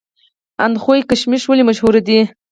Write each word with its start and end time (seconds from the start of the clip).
اندخوی 0.65 1.01
کشمش 1.09 1.43
ولې 1.47 1.63
مشهور 1.69 1.95
دي؟ 2.07 2.19